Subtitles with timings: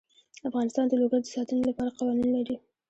[0.47, 2.55] افغانستان د لوگر د ساتنې لپاره قوانین لري.